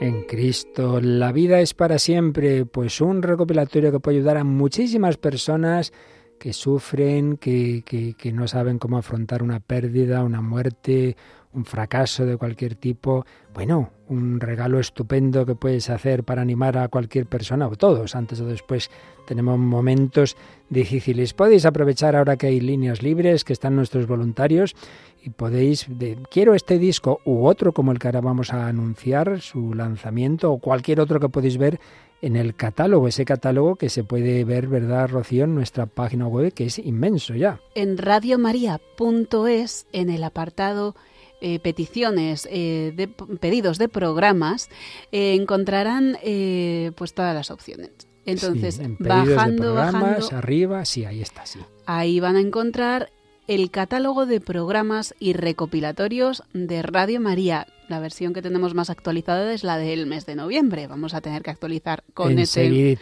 [0.00, 1.00] en Cristo.
[1.00, 5.92] La vida es para siempre, pues un recopilatorio que puede ayudar a muchísimas personas
[6.38, 7.84] que sufren, que,
[8.34, 11.16] no saben cómo afrontar una pérdida, una muerte,
[11.52, 16.88] un fracaso de cualquier tipo, bueno, un regalo estupendo que puedes hacer para animar a
[16.88, 18.90] cualquier persona o todos, antes o después
[19.26, 20.36] tenemos momentos
[20.68, 21.34] difíciles.
[21.34, 24.74] Podéis aprovechar ahora que hay líneas libres, que están nuestros voluntarios
[25.22, 25.86] y podéis,
[26.30, 30.58] quiero este disco u otro como el que ahora vamos a anunciar, su lanzamiento o
[30.58, 31.80] cualquier otro que podéis ver
[32.22, 35.44] en el catálogo, ese catálogo que se puede ver, ¿verdad, Rocío?
[35.44, 37.60] En nuestra página web, que es inmenso ya.
[37.74, 40.94] En radiomaria.es, en el apartado
[41.42, 44.68] eh, peticiones, eh, de, pedidos de programas,
[45.10, 46.18] eh, encontrarán
[46.94, 47.92] pues todas las opciones.
[48.26, 51.58] Entonces, bajando, programas, arriba, sí, ahí está, sí.
[51.86, 53.08] Ahí van a encontrar
[53.48, 57.66] el catálogo de programas y recopilatorios de Radio María.
[57.88, 60.86] La versión que tenemos más actualizada es la del mes de noviembre.
[60.88, 62.92] Vamos a tener que actualizar con ese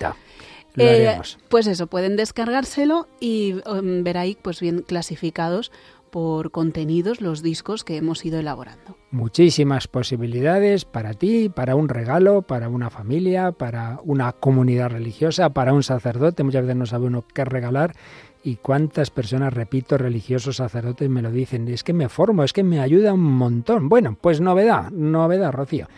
[0.76, 1.36] Este...
[1.49, 5.72] pues eso, pueden descargárselo y em, ver ahí pues bien clasificados
[6.11, 8.97] por contenidos los discos que hemos ido elaborando.
[9.11, 15.73] Muchísimas posibilidades para ti, para un regalo, para una familia, para una comunidad religiosa, para
[15.73, 16.43] un sacerdote.
[16.43, 17.95] Muchas veces no sabe uno qué regalar
[18.43, 21.69] y cuántas personas, repito, religiosos, sacerdotes me lo dicen.
[21.69, 23.89] Es que me formo, es que me ayuda un montón.
[23.89, 25.89] Bueno, pues novedad, novedad, Rocío.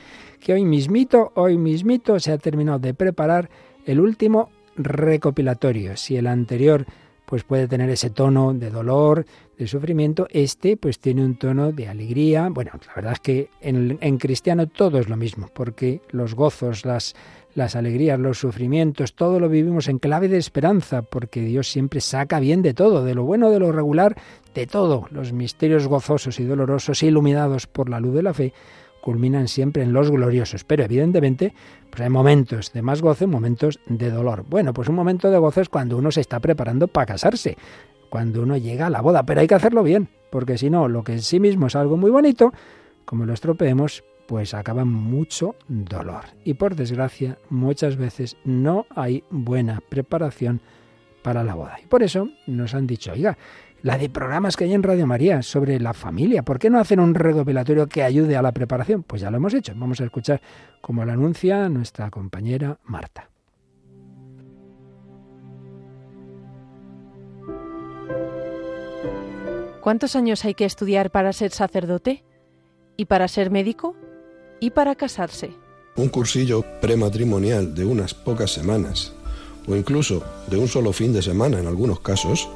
[0.40, 3.50] Que hoy mismito, hoy mismito se ha terminado de preparar
[3.84, 5.96] el último recopilatorio.
[5.96, 6.86] Si el anterior
[7.30, 9.24] pues puede tener ese tono de dolor,
[9.56, 12.48] de sufrimiento, este pues tiene un tono de alegría.
[12.50, 17.14] Bueno, la verdad es que en, cristiano todo es lo mismo, porque los gozos, las,
[17.54, 22.40] las alegrías, los sufrimientos, todo lo vivimos en clave de esperanza, porque Dios siempre saca
[22.40, 24.16] bien de todo, de lo bueno, de lo regular,
[24.52, 25.06] de todo.
[25.12, 28.52] Los misterios gozosos y dolorosos, iluminados por la luz de la fe,
[29.00, 31.52] culminan siempre en los gloriosos, pero evidentemente
[31.90, 34.44] pues hay momentos de más goce momentos de dolor.
[34.48, 37.56] Bueno, pues un momento de goce es cuando uno se está preparando para casarse,
[38.08, 41.02] cuando uno llega a la boda, pero hay que hacerlo bien, porque si no, lo
[41.02, 42.52] que en sí mismo es algo muy bonito,
[43.04, 46.24] como lo estropeemos, pues acaba mucho dolor.
[46.44, 50.60] Y por desgracia, muchas veces no hay buena preparación
[51.22, 51.78] para la boda.
[51.82, 53.36] Y por eso nos han dicho, oiga,
[53.82, 56.42] la de programas que hay en Radio María sobre la familia.
[56.42, 59.02] ¿Por qué no hacen un redovelatorio que ayude a la preparación?
[59.02, 59.72] Pues ya lo hemos hecho.
[59.76, 60.40] Vamos a escuchar
[60.80, 63.28] como lo anuncia nuestra compañera Marta.
[69.80, 72.22] ¿Cuántos años hay que estudiar para ser sacerdote?
[72.98, 73.96] ¿Y para ser médico?
[74.60, 75.52] ¿Y para casarse?
[75.96, 79.14] Un cursillo prematrimonial de unas pocas semanas,
[79.66, 82.48] o incluso de un solo fin de semana en algunos casos,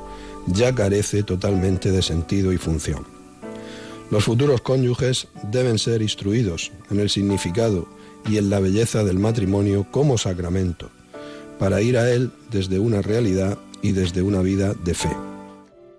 [0.47, 3.07] ya carece totalmente de sentido y función.
[4.11, 7.89] Los futuros cónyuges deben ser instruidos en el significado
[8.29, 10.91] y en la belleza del matrimonio como sacramento,
[11.59, 15.11] para ir a él desde una realidad y desde una vida de fe.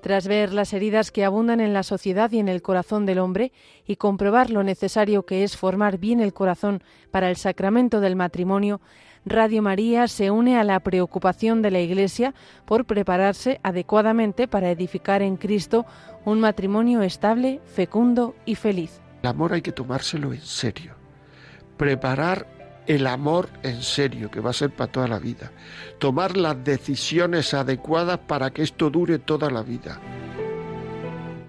[0.01, 3.51] Tras ver las heridas que abundan en la sociedad y en el corazón del hombre
[3.87, 8.81] y comprobar lo necesario que es formar bien el corazón para el sacramento del matrimonio,
[9.27, 15.23] Radio María se une a la preocupación de la Iglesia por prepararse adecuadamente para edificar
[15.23, 15.87] en Cristo
[16.25, 19.01] un matrimonio estable, fecundo y feliz.
[19.23, 20.93] El amor hay que tomárselo en serio.
[21.75, 22.45] Preparar
[22.85, 25.51] el amor en serio, que va a ser para toda la vida.
[25.97, 29.99] Tomar las decisiones adecuadas para que esto dure toda la vida.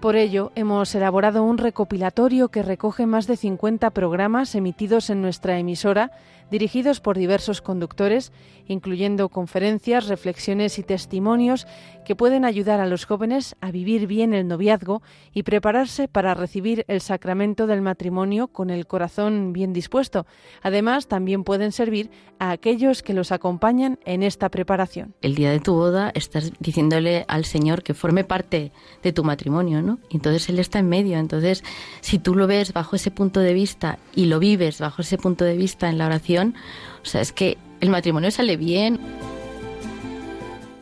[0.01, 5.57] Por ello, hemos elaborado un recopilatorio que recoge más de 50 programas emitidos en nuestra
[5.59, 6.11] emisora
[6.49, 8.31] dirigidos por diversos conductores
[8.67, 11.67] incluyendo conferencias, reflexiones y testimonios
[12.05, 15.01] que pueden ayudar a los jóvenes a vivir bien el noviazgo
[15.33, 20.25] y prepararse para recibir el sacramento del matrimonio con el corazón bien dispuesto.
[20.61, 22.09] Además, también pueden servir
[22.39, 25.15] a aquellos que los acompañan en esta preparación.
[25.21, 28.71] El día de tu boda estás diciéndole al Señor que forme parte
[29.03, 29.99] de tu matrimonio, ¿no?
[30.09, 31.17] Entonces Él está en medio.
[31.17, 31.63] Entonces,
[32.01, 35.43] si tú lo ves bajo ese punto de vista y lo vives bajo ese punto
[35.43, 36.55] de vista en la oración,
[37.01, 38.99] o sea, es que el matrimonio sale bien.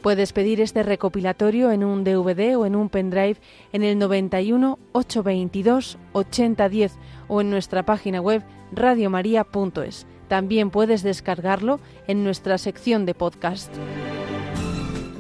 [0.01, 3.37] Puedes pedir este recopilatorio en un DVD o en un pendrive
[3.73, 6.93] en el 91 822 8010
[7.27, 10.05] o en nuestra página web radiomaria.es.
[10.27, 13.73] También puedes descargarlo en nuestra sección de podcast.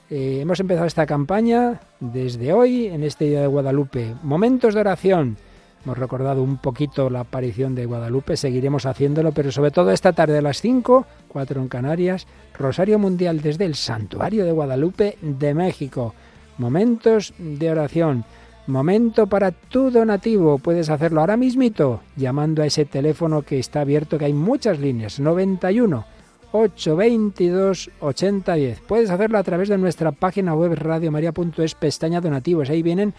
[0.09, 4.13] eh, hemos empezado esta campaña desde hoy, en este día de Guadalupe.
[4.21, 5.37] Momentos de oración.
[5.85, 10.37] Hemos recordado un poquito la aparición de Guadalupe, seguiremos haciéndolo, pero sobre todo esta tarde
[10.37, 12.27] a las 5, 4 en Canarias,
[12.59, 16.13] Rosario Mundial desde el Santuario de Guadalupe de México
[16.61, 18.23] momentos de oración.
[18.67, 20.59] Momento para tu donativo.
[20.59, 25.19] Puedes hacerlo ahora mismito llamando a ese teléfono que está abierto, que hay muchas líneas.
[25.19, 26.05] 91
[26.51, 28.81] 822 8010.
[28.87, 32.69] Puedes hacerlo a través de nuestra página web radiomaria.es, pestaña donativos.
[32.69, 33.13] Ahí vienen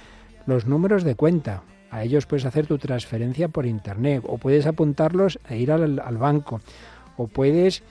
[0.46, 1.64] los números de cuenta.
[1.90, 6.16] A ellos puedes hacer tu transferencia por internet o puedes apuntarlos e ir al, al
[6.16, 6.60] banco
[7.18, 7.82] o puedes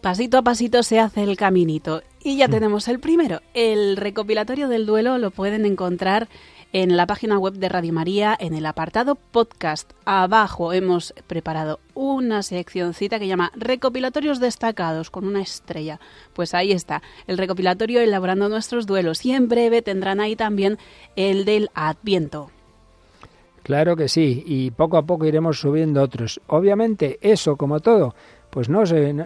[0.00, 2.02] Pasito a pasito se hace el caminito.
[2.24, 2.50] Y ya mm.
[2.50, 3.40] tenemos el primero.
[3.52, 6.28] El recopilatorio del duelo lo pueden encontrar
[6.72, 9.92] en la página web de Radio María, en el apartado podcast.
[10.04, 16.00] Abajo hemos preparado una seccióncita que llama Recopilatorios destacados con una estrella.
[16.34, 20.78] Pues ahí está, el recopilatorio elaborando nuestros duelos y en breve tendrán ahí también
[21.16, 22.50] el del Adviento.
[23.62, 26.40] Claro que sí, y poco a poco iremos subiendo otros.
[26.48, 28.14] Obviamente, eso como todo
[28.52, 28.82] pues no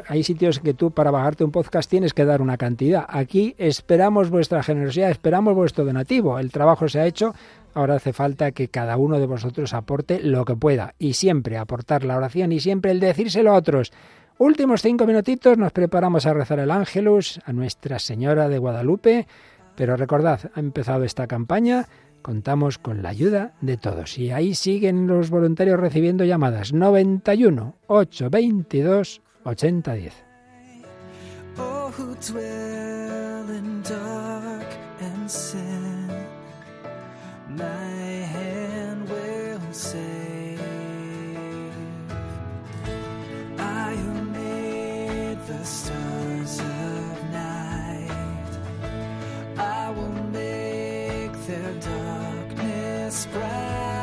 [0.07, 3.05] hay sitios que tú para bajarte un podcast tienes que dar una cantidad.
[3.09, 6.39] Aquí esperamos vuestra generosidad, esperamos vuestro donativo.
[6.39, 7.35] El trabajo se ha hecho,
[7.75, 10.95] ahora hace falta que cada uno de vosotros aporte lo que pueda.
[11.01, 13.93] Y siempre aportar la oración y siempre el decírselo a otros.
[14.39, 19.27] Últimos cinco minutitos nos preparamos a rezar el ángelus a Nuestra Señora de Guadalupe.
[19.75, 21.87] Pero recordad, ha empezado esta campaña
[22.27, 24.19] Contamos con la ayuda de todos.
[24.19, 30.27] Y ahí siguen los voluntarios recibiendo llamadas 91 822 8010.
[53.09, 53.96] desperate.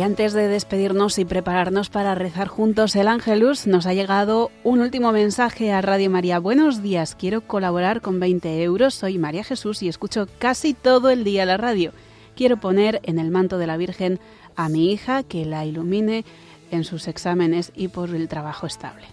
[0.00, 4.80] Y antes de despedirnos y prepararnos para rezar juntos el Ángelus, nos ha llegado un
[4.80, 6.38] último mensaje a Radio María.
[6.38, 8.94] Buenos días, quiero colaborar con 20 euros.
[8.94, 11.92] Soy María Jesús y escucho casi todo el día la radio.
[12.34, 14.20] Quiero poner en el manto de la Virgen
[14.56, 16.24] a mi hija que la ilumine
[16.70, 19.04] en sus exámenes y por el trabajo estable.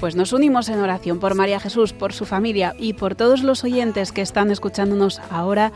[0.00, 3.64] Pues nos unimos en oración por María Jesús, por su familia y por todos los
[3.64, 5.72] oyentes que están escuchándonos ahora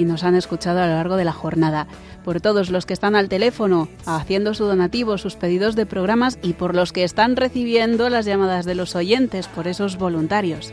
[0.00, 1.86] y nos han escuchado a lo largo de la jornada.
[2.24, 6.54] Por todos los que están al teléfono haciendo su donativo, sus pedidos de programas y
[6.54, 10.72] por los que están recibiendo las llamadas de los oyentes, por esos voluntarios.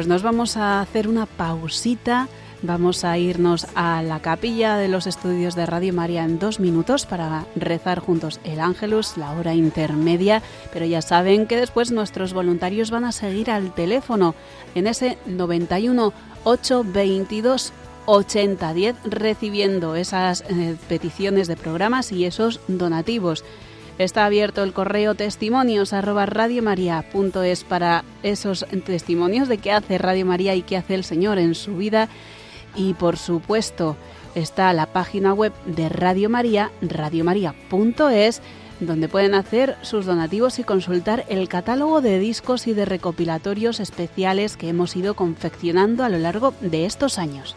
[0.00, 2.26] Pues nos vamos a hacer una pausita.
[2.62, 7.04] Vamos a irnos a la capilla de los estudios de Radio María en dos minutos
[7.04, 10.40] para rezar juntos el Ángelus, la hora intermedia,
[10.72, 14.34] pero ya saben que después nuestros voluntarios van a seguir al teléfono
[14.74, 17.74] en ese 91 822
[18.06, 23.44] 8010 recibiendo esas eh, peticiones de programas y esos donativos.
[24.00, 30.62] Está abierto el correo testimonios .es para esos testimonios de qué hace Radio María y
[30.62, 32.08] qué hace el Señor en su vida.
[32.74, 33.96] Y por supuesto,
[34.34, 38.40] está la página web de Radio María, radiomaria.es,
[38.80, 44.56] donde pueden hacer sus donativos y consultar el catálogo de discos y de recopilatorios especiales
[44.56, 47.54] que hemos ido confeccionando a lo largo de estos años.